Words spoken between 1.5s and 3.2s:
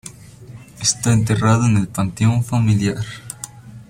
en el panteón familiar.